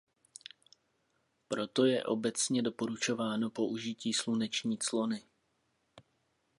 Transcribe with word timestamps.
Proto 1.47 1.85
je 1.85 2.03
obecně 2.03 2.61
doporučováno 2.61 3.49
použití 3.49 4.13
sluneční 4.13 4.77
clony. 4.77 5.23